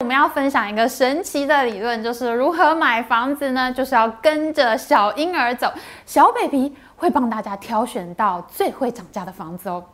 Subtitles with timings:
[0.00, 3.72] 我们要分享一个神奇的理论，就是如何买房子呢？
[3.72, 5.72] 就是要跟着小婴儿走，
[6.06, 9.84] 小 baby 会帮大家挑选到最会涨价的房子哦。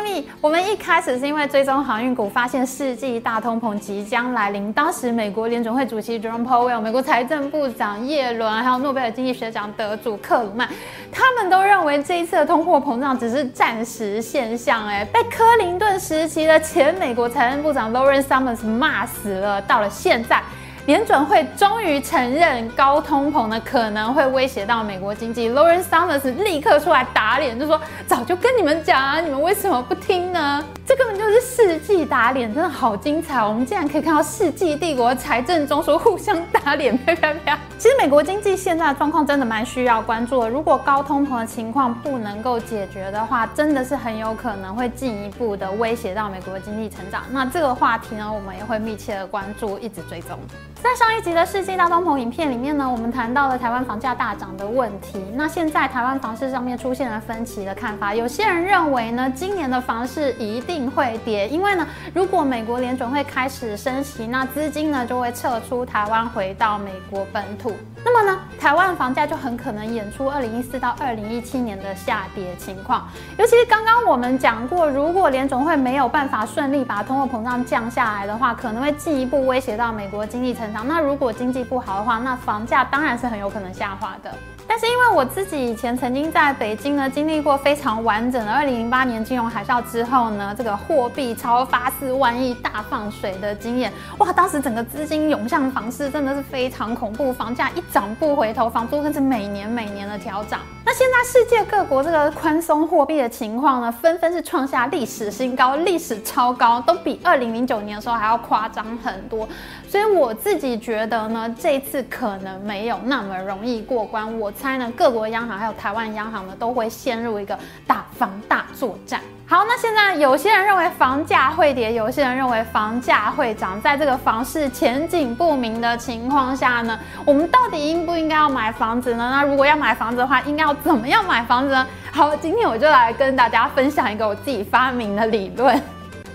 [0.00, 0.24] Amy。
[0.40, 4.72] 我们一开始是因为追踪航运股，发现世纪大通膨即将来临。
[4.72, 10.68] 当时美国联准会主席 Jerome Powell、美国财政部长叶伦，还有诺贝尔经济学奖得主克鲁曼，
[11.12, 14.86] 他们都认为这一次的通货膨胀只是暂时现象。
[14.86, 19.60] 哎，被克林顿时期的前美国财政部长 Lawrence Summers 骂死了。
[19.62, 20.42] 到了现在。
[20.90, 30.64] 联准会终于承认高通膨呢可能会威胁到美国经济，Lawrence Summers 立刻出来打脸，就说早就跟你们讲啊，你们为什么不听呢？
[30.84, 33.40] 这根本就是世纪打脸，真的好精彩！
[33.40, 37.56] 我们竟然可以看到世纪帝国财政中枢互相打脸，啪啪啪！
[37.78, 40.50] 其实美国经济现在的状况真的蛮需要关注的。
[40.50, 47.22] 如果高通膨的情况不能够解决的话，真的是很有可能会进一步的威胁到美国经济成长。
[47.30, 50.36] 那这个话题呢，我们也会密切的关注，一直追踪。
[50.82, 55.22] 在上一集的世纪大通膨影片里面呢，我们谈到了台湾房价大涨的问题。
[55.34, 67.76] 那现在台湾房市上面出现了分歧的看法，有些人认为呢，今年的房市一定会跌，因为呢，如果美国联准会开始升息，那资金呢就会撤出台湾，回到美国本土。
[68.02, 73.06] 那么呢，台湾房价就很可能演出二零一四到二零一七年的下跌情况。
[73.36, 80.69] 尤其是刚刚我们讲过，如果联准会没有办法顺利把通货膨胀降下来的话，可能会进一步威胁到美国经济成。
[80.72, 84.32] 那如果经济不好的话，那房价当然是很有可能下滑的。
[84.66, 100.60] 但是因为我自己以前曾经在北京呢，经历过非常完整的二零零八年金融海啸之后呢，这个货币超发四万亿大放水的经验，哇，当时整个资金涌向房市，真的是非常恐怖，房价一涨不回头，房租更是每年每年的调涨。
[100.82, 109.46] 那现在世界各国这个宽松货币的情况呢，纷纷是创下历史新高，历史超高，都比二零零九年的时候还要夸张很多。
[109.86, 114.38] 所以我自己觉得呢，这一次可能没有那么容易过关。
[114.40, 117.56] 我猜呢，各国央行还有台湾央行呢，都会陷入一个
[117.86, 119.20] 打防大作战。
[119.50, 123.80] 好，那现在有些人认为房价会跌，有些人认为房价会涨。
[123.80, 129.28] 在这个房市前景不明的情况下呢，我们到底应不应该要买房子呢？
[129.28, 131.84] 那如果要买房子的话，应该要怎么样买房子呢？
[132.12, 135.82] 好，今天我就来跟大家分享一个我自己发明的理论。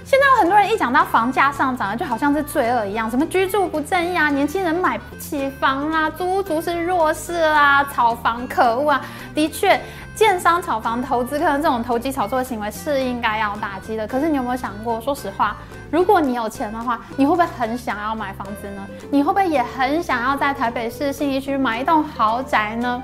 [0.06, 9.02] 现在有很多人一讲到房价上涨，就好像是罪恶一样，什么居住不正义啊，年轻人买不起房啊，租屋族是弱势啊，炒房可恶啊。
[9.34, 9.82] 的确，
[10.14, 14.08] 建商炒房投资客这种投机炒作行为是应该要打击的。
[14.08, 15.58] 可是你有没有想过，说实话，
[15.90, 18.88] 如果你有钱的话，你会不会很想要买房子呢？
[19.10, 23.02] 你会不会也很想要在台北市信义区买一栋豪宅呢？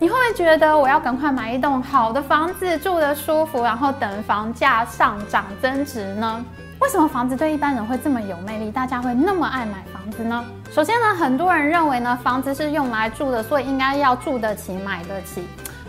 [0.00, 6.44] 你会不会觉得我要赶快买一栋好的房子，住得舒服，然后等房价上涨增值呢？
[6.78, 8.70] 为什么房子对一般人会这么有魅力？
[8.70, 10.44] 大家会那么爱买房子呢？
[10.70, 15.42] 首先呢，很多人认为呢，房子是用来住的，所以应该要住得起、买得起。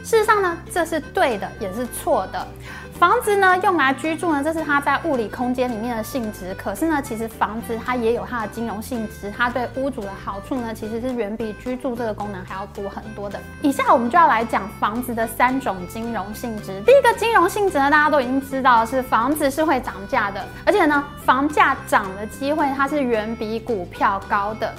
[0.03, 2.47] 事实上呢，这是对的，也是错的。
[2.97, 6.53] 房子呢，用来居住呢，这是它在物理空间里面的性质。
[6.55, 13.39] 可是呢，其实房子它也有它的金融性质，它对屋主的好处呢，其实是远比居住这个功能还要多很多的。
[13.61, 16.81] 以下我们就要来讲房子的三种金融性质。
[16.85, 24.73] 第一个金融性质呢，大家都已经知道是房子是会涨价的，而且呢，房价涨的机会它是远比股票高的。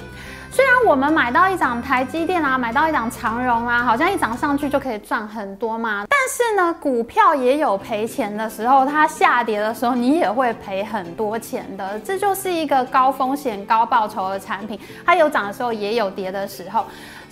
[0.53, 6.05] 虽然我们买到一档台积电啊，买到一档长荣啊，好像一涨上去就可以赚很多嘛。
[6.09, 11.97] 但是呢，股票也有赔钱的时候，它下跌的时候，你也会赔很多钱的。
[12.01, 16.85] 这就是一个高风险高报酬的产品，它有涨的时候，也有跌的时候。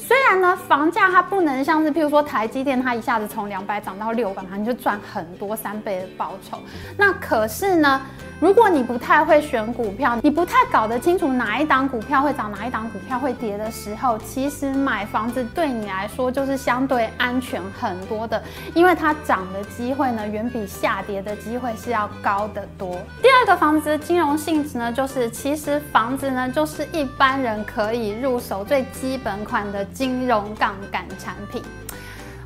[0.10, 6.58] 虽然呢，房价它不能像是譬如说台积电，它一下子从两百涨到六百，你就赚很多三倍的报酬。
[6.98, 8.02] 那可是呢，
[8.40, 18.42] 如果你不太会选股票，你不太搞得清楚哪一档股票会涨，哪一档股票会跌的时候，其实买房子对你来说就是相对安全很多的，
[18.74, 22.98] 因为它涨的机会呢，远比下跌的机会是要高得多。
[23.22, 31.62] 第二个房子的金融性质呢，就是其实房子呢，就是一般人可以入手最基本款的金融杠杆产品。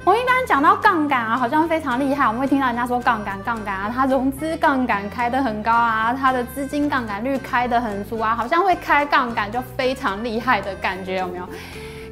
[0.03, 2.25] 我们一般讲到杠杆啊，好像非常厉害。
[2.25, 11.47] 我们会听到人家说杠杆，杠杆啊，它融资杠杆开得很高啊，它的资金杠杆率开得很足啊，好像会开杠杆就非常厉害的感觉，有没有？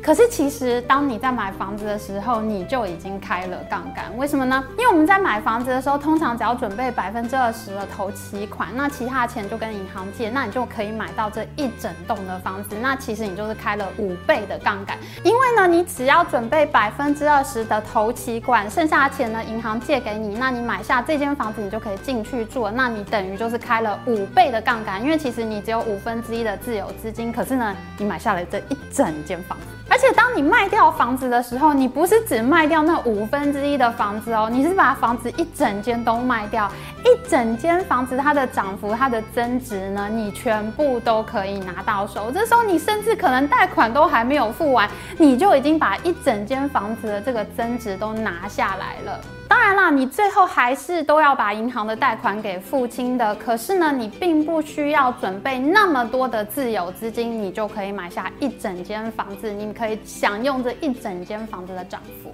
[0.03, 4.05] 可是其实当你在买房子的时候，你就已经开了杠杆。
[4.17, 4.63] 为什么呢？
[4.71, 12.75] 因为我们在买房子的时候，通常只要准备百分之二十的头期款，那其他的钱就跟银行借，那你就可以买到这一整栋的房子。
[12.81, 22.67] 那其实你就是开了五倍的杠杆，因为呢，你只要准备百分之二十的头期款，剩下的钱呢，银行借给你，那你买下这间房子，你就可以进去住。
[22.71, 29.65] 那你等于就是开了五倍的杠杆，因为其实你只有五分之一的自有资金，可是呢，你买下了这一整间房子。
[29.89, 36.67] 而而且当你卖掉房子的时候，你不是只卖掉那五分之一的房子哦，你是把房子一整间都卖掉，
[37.05, 42.31] 一整间房子它的涨幅、它的增值呢，你全部都可以拿到手。
[42.31, 44.89] 这时候你甚至可能贷款都还没有付完，
[45.19, 49.21] 你就已经把一整间房子的这个增值都拿下来了。
[49.51, 53.35] 当然啦，你最后还是都要把银行的贷款给付清的。
[53.35, 62.33] 可是呢，你并不需要准备那么多的自有资金，你就可以买下一整间房子，你可以享用这一整间房子的涨幅。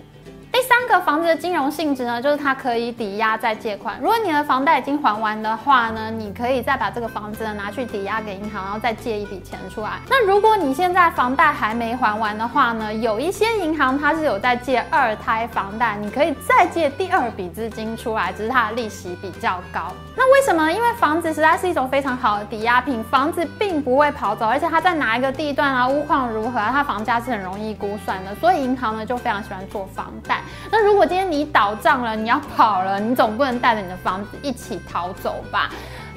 [0.67, 3.97] 三个房子的金融性质呢，就是它可以抵押再借款。
[4.01, 9.91] 如果你的房贷已经还完的话呢，你可以再把这个房子呢拿去抵押给银行，然后再借一笔钱出来。
[10.09, 19.93] 那如果你现在房贷还没还完的话呢，有一些银行它是有在借二胎房贷，你可以再借第二笔资金出来，只是它的利息比较高。
[20.17, 20.69] 那为什么？
[20.69, 30.41] 因为房子实在是一种非常好的抵押品，房子并不会跑走，而且它在哪一个地段啊，屋况如何啊，它房价是很容易估算的，所以银行呢就非常喜欢做房贷。
[30.71, 35.69] 那如果今天你倒账了，你要跑了，你总不能带着你的房子一起逃走吧？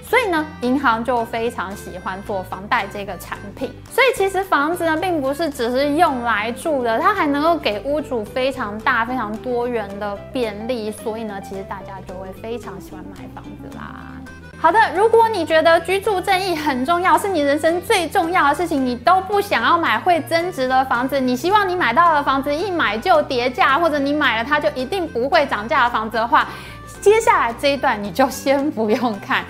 [0.02, 3.72] 所以呢，银行就非常喜欢做房贷这个产品。
[3.92, 10.90] 所以其实房子呢，并不是只是用来住的，它还能够给屋主非常大、非常多元的便利。
[10.90, 14.04] 所以呢，其实大家就会非常喜欢买房子啦。
[14.62, 26.46] 好的，如果你觉得居住正义很重要，是你人生最重要的事情，你都不想要买会增值的房子，你希望你买到的房子一买就跌价，或者你买了它就一定不会涨价的房子的话，
[27.00, 29.46] 接下来这一段你就先不用看，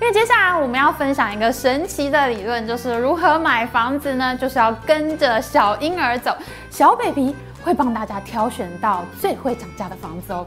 [0.00, 4.34] 因为接下来我们要分享一个神奇的理论，就是如何买房子呢？
[4.34, 6.36] 就是要跟着小婴儿走，
[6.68, 7.32] 小 baby
[7.62, 10.44] 会帮大家挑选到最会涨价的房子哦。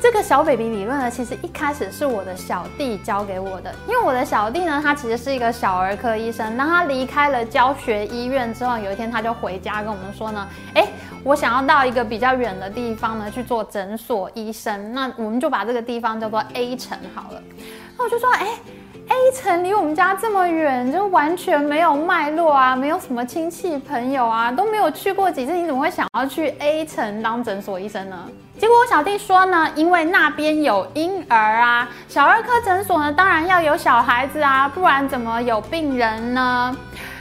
[0.00, 3.74] 这个小 baby 理论呢，其实一开始是我的小弟教给我的。
[3.88, 6.56] 因为我的小弟呢，他其实是一个小儿科医生。
[6.56, 10.86] 当他离开了教学医院之后，有一天他就回家跟我们说呢：“哎，
[11.24, 14.94] 我想要到一个比较远的地方呢去做诊所医生。
[14.94, 17.42] 那我们就把这个地方叫做 A 城好了。”
[17.98, 18.48] 那我就说：“哎。”
[19.08, 28.16] A 城离我们家这么远，就完全没有脉络啊，没有什么亲戚朋友啊，都没有去过几次，你怎么会想要去 A 城当诊所医生呢？
[28.58, 36.76] 结果我小弟说呢，因为那边有婴儿啊，小儿科诊所呢，当然要有小孩子啊，不然怎么有病人呢？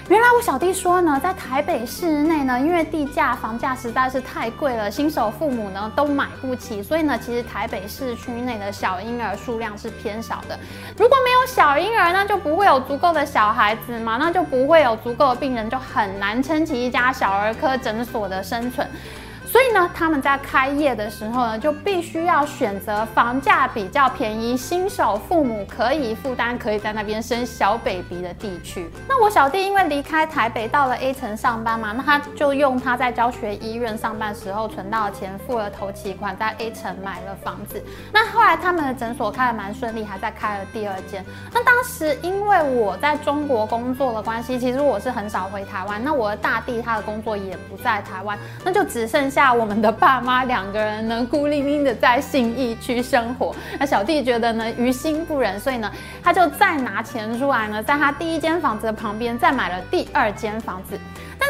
[0.10, 10.58] 原来我小弟说呢，在台北市内呢，因为地价房价实在是太贵了，新手父母呢都买不起，所以呢，其实台北市区内的小婴儿数量是偏少的。
[10.98, 18.90] 如果没有小婴儿，那就不会有足够的小孩子嘛，那就不会有足够的病人，就很难撑起一家小儿科诊所的生存。
[19.58, 28.88] 所以呢，他们在开业的时候呢，就必须要选择房价比较便宜、新手父母可以负担、可以在那边生小 baby 的地区。
[29.10, 37.84] 那我小弟因为离开台北到了 A 城上班嘛，那他就用他在教学医院上班时候存到的钱，付了头期款，在 A 城买了房子。
[38.14, 41.26] 那后来他们的诊所开的蛮顺利，还在开了第二间。
[41.52, 46.00] 那当时因为我在中国工作的关系，其实我是很少回台湾。
[46.04, 49.47] 那我的大弟他的工作也不在台湾，那就只剩下。
[49.54, 53.56] 我们的爸妈两个人呢，孤零零的在信义区生活。
[53.80, 55.92] 那小弟觉得呢，于心不忍，所以呢，
[56.24, 61.00] 他就再拿钱出来呢，在他第一间房子的旁边再买了第二间房子。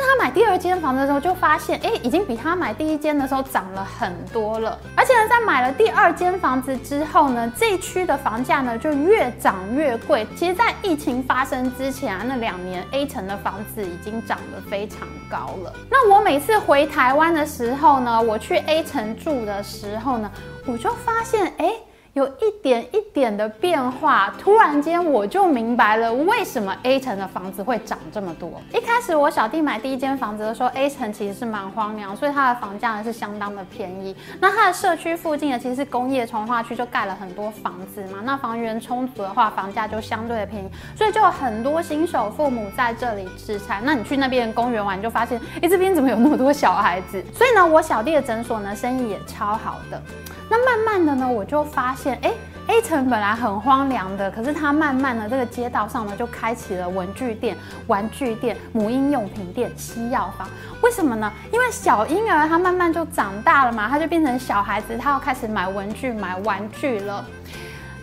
[0.07, 4.79] 他买第二间房子的时候，就发现，哎，已经比他买第一间的时候涨了很多了。
[4.95, 10.25] 而且呢，在买了第二间房子之后呢，这一区的房价呢就越涨越贵。
[10.33, 15.73] 其实，在疫情发生之前啊，那两年 A 城的房子已经涨得非常高了。
[15.91, 20.31] 那我每次回台湾的时候呢，我去 A 城住的时候呢，
[20.65, 21.73] 我就发现，哎。
[22.17, 28.59] 有一点一点的变化，突然间我就明白了为什么 A 城的房子会涨这么多。
[28.73, 34.15] 一开始我小弟买第一间房子的时候，A 城其实是蛮荒凉，所以它的房价呢是相当的便宜。
[34.41, 38.17] 那它的社区附近呢，其实是工业重化区，就盖了很多房子嘛。
[38.23, 43.79] 那房源充足的话，房价就相对的便宜，所以就有很多新手父母在这里置产。
[43.85, 47.23] 那你去那边公园玩，你就发现，哎，这边怎么有那么多小孩子？
[47.31, 50.01] 所以呢，我小弟的诊所呢，生意也超好的。
[50.49, 52.33] 那慢慢的呢，我就发现，哎
[52.67, 57.55] ，A 城本来很荒凉的，可是它慢慢的这个街道上呢，就开启了文具店、
[57.87, 60.47] 玩具店、母婴用品店、西药房。
[60.81, 61.31] 为什么呢？
[61.51, 67.25] 因为小婴儿他慢慢就长大了嘛，他就变成小孩子，他要开始买文具、买玩具了。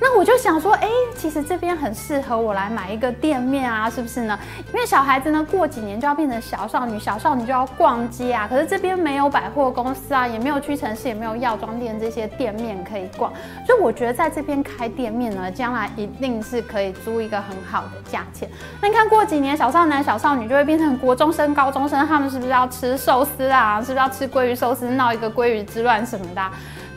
[0.01, 4.39] 那我就想说，哎，其实这边很适合我来买一个店面啊，是不是呢？
[4.73, 8.47] 因为小孩子呢，过几年就要变成小少女，小少女就要逛街啊。
[8.49, 13.33] 可是这边没有百货公司啊，也没有屈臣氏，也没有药妆店这些店面可以逛，
[13.67, 18.49] 所以我觉得在这边开店面呢，将来一定是可以租一个很好的价钱。
[18.83, 23.81] 那你看过几年，小少男、小少女就会变成国中生、高中生，他们是不是要吃寿司啊？
[23.81, 26.43] 是不是要吃鲑鱼寿司，闹一个鲑鱼之乱什么的？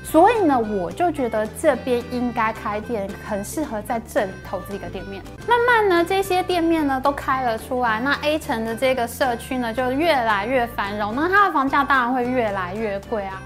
[0.10, 5.22] 所以呢，我就觉得这边应该开店，很适合在这里投资一个店面。
[5.46, 13.42] 慢慢呢，这些店面呢都开了出来，那 A 城的这个社区呢就越来越繁荣，那它的房价当然会越来越贵啊。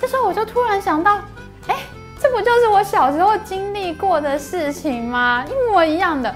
[0.00, 1.20] 这时候我就突然想到，
[1.68, 1.76] 哎，
[2.20, 5.44] 这不就是我小时候经历过的事情吗？
[5.46, 6.34] 一模一样的。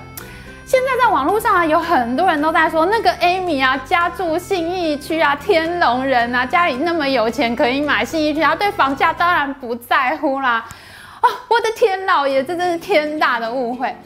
[0.69, 10.63] 现在在网络上啊，有很多人都在说那个 Amy 啊，家住信义区啊，天龙人啊，家里那么有钱，可以买信义区，他对房价当然不在乎啦。
[11.23, 13.97] 哦，我的天老爷，这真是天大的误会。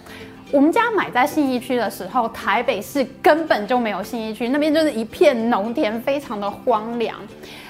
[0.53, 7.17] 我们家买在信义区的时候，台北市根本就没有信义区，那边就是一片农田，非常的荒凉。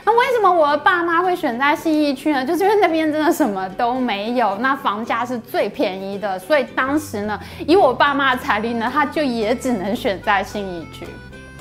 [0.05, 2.45] 那为什么我的爸妈会选在信义区呢？
[2.45, 11.07] 就是因为那边真的什么都没有，那房价是最便宜的，所以当时呢，以我爸妈的财力呢，他就也只能选在信义区。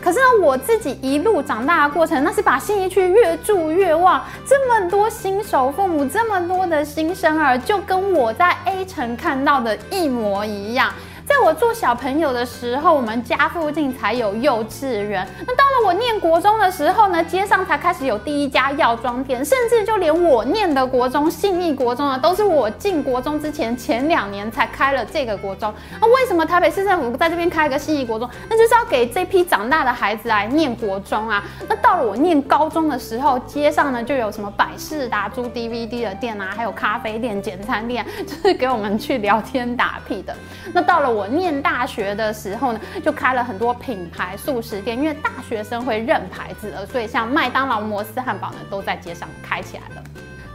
[0.02, 10.92] 可是呢，我自己一路长大的过程，那是把信义区越住越旺，这么多新手父母，这么多的新生儿，就跟我在 A 城看到的一模一样。
[11.44, 15.28] 我做小朋友的时候，我们家附近才有幼稚园。
[15.48, 25.74] 那到了我念国中的时候呢，街上才开始有第一家药妆店，甚至就连我念的国中信义国中呢，都是我进国中之前前两年才开了这个国中。
[26.00, 28.30] 那为什么台北市政府在这边开一个信义国中？
[28.48, 31.44] 那就是要给这批长大的孩子来念国中啊。
[31.68, 40.36] 那到了我念高中的时候，街上呢就有什么百事达租 DVD 的店啊，还有咖啡店、简餐店，就是给我们去聊天打屁的。
[40.72, 41.28] 那到了我。
[41.32, 50.04] 念大学的时候呢，就开了很多品牌素食店，因为大学生会认牌子了，所以像麦当劳、摩斯汉堡呢，都在街上开起来了。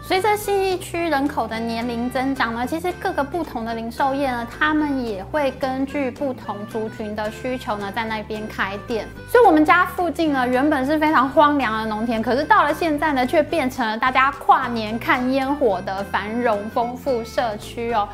[0.09, 9.05] 随着信义区人口的年龄增长呢，其实各个不同的零售业呢，他们也会根据不同族群的需求呢，在那边开店。
[9.29, 18.09] 所以我们家附近呢，原本是非常荒凉的农田，可是到了现在呢，却变成了大家跨年看烟火的繁荣丰富社区哦。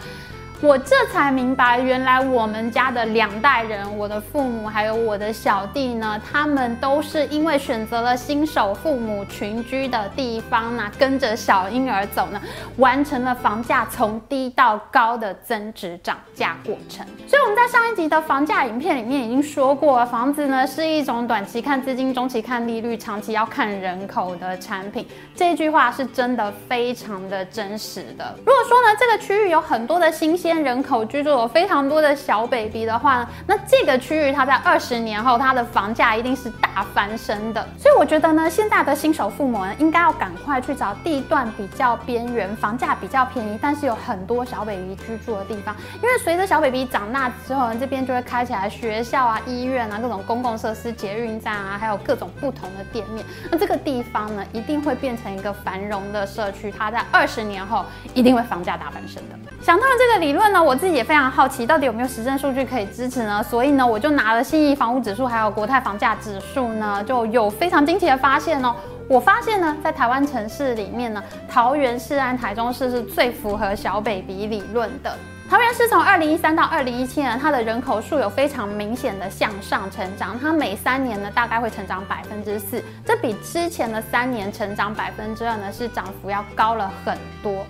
[0.62, 12.40] 我这才明白，原来我们家的两代人，我的父母还有我的小弟呢，他们都是因为选择了新手父母群居的地方呢，跟着小婴儿走呢，
[12.76, 17.04] 完成了房价从低到高的增值涨价过程。
[17.26, 25.04] 所以我们在上一集的房价影片里面已经说过，房子呢是一种短期看资金、中期看利率、长期要看人口的产品。
[25.34, 28.32] 这句话是真的非常的真实的。
[28.38, 30.51] 如果说呢，这个区域有很多的新鲜。
[30.60, 37.64] 人口居住有非常多的小 baby 的话呢，那这个区域它在二十年后，它的房价一定是大翻身的。
[37.78, 45.74] 所以我觉得呢，现在的新手父母呢，应该要赶快去找地段比较边缘、房价比较便宜，但是有很多小 baby 居住的地方。
[46.02, 53.24] 因为随着小 baby 长大之后呢，这边就会开起来学校啊、医院啊、各种公共设施、捷运站啊，还有各种不同的店面。
[53.50, 56.70] 那这个地方呢，一定会变成一个繁荣的社区。
[56.70, 59.38] 它在二十年后一定会房价大翻身的。
[59.62, 60.41] 想到了这个理论。
[60.50, 63.42] 那我自己也非常好奇，到底有没有实证数据可以支持呢？
[63.42, 68.74] 所以呢，我就拿了信义房屋指数，还有国泰房价指数呢，就有非常惊奇的发现哦。
[69.08, 75.14] 我发现呢，在台湾城市里面呢，桃园市和台中市是最符合小北鼻理论的。
[75.50, 87.66] 桃园市从二零一三到二零一七年，它的人口数有非常明显的向上成长，它每三年呢大概会成长百分之四，这比之前的三年成长百分之二呢是涨幅要高了很多。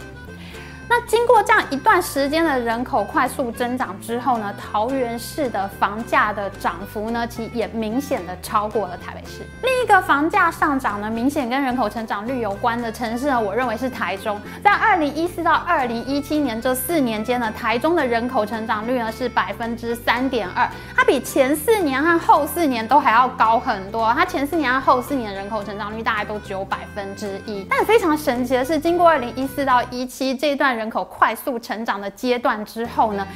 [0.89, 9.47] 那经过这样一段时间的人口快速增长之后呢，桃园市的房价的涨幅呢，其实也明显的超过了台北市。
[9.63, 14.39] 另一个房价上涨呢，明显跟人口成长率有关的城市呢，我认为是台中。
[14.63, 24.13] 在二零一四到二零一七年这四年间呢，台中的人口成长率呢是百分之三点二，它比前四年和后四年都还要高很多。
[24.13, 27.67] 它前四年和后四年的人口成长率大概都只有百分之一。
[27.71, 30.73] 但非常神奇的是，经过二零一四到一七这段。
[30.73, 33.27] 人人口快速成长的阶段之后呢，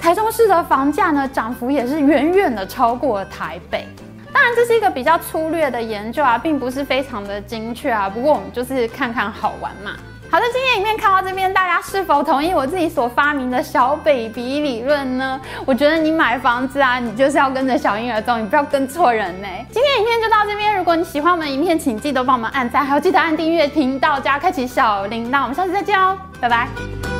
[0.00, 3.86] 台中市的房价呢涨幅也是远远的超过了台北。
[4.34, 8.10] 当然，这是一个比较粗略的研究啊，并不是非常的精确啊。
[8.10, 9.92] 不过我们就是看看好玩嘛。
[10.28, 15.40] 好的，今天影片看到这边，大家是否同意我自己所发明的小 baby 理论呢？
[15.64, 19.46] 我觉得你买房子啊，你就是要跟着小婴儿走，你不要跟错人呢。
[19.70, 25.42] 今天影片就到这边，如果你喜欢我们影片，请记得帮我们按赞，还有记得按订阅频道加开启小铃铛。
[25.42, 27.15] 我们下次再见哦，拜拜。